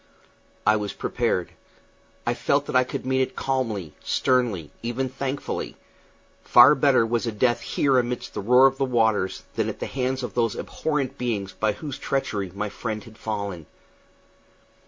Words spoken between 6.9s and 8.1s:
was a death here